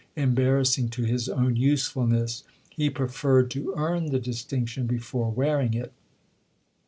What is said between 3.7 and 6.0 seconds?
earn the distinction before wearing it.